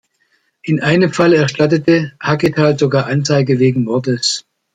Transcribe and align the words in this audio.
In 0.63 0.81
einem 0.81 1.13
Fall 1.13 1.31
erstattete 1.31 2.13
Hackethal 2.19 2.75
sogar 2.79 3.05
Anzeige 3.05 3.59
wegen 3.59 3.83
Mordes. 3.83 4.47